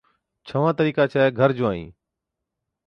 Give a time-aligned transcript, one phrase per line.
[0.45, 1.89] ڇھوان طريقا ڇَي گھر جُوائِين